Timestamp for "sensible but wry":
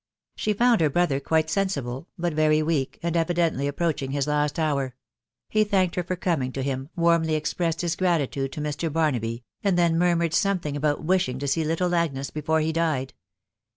1.47-2.63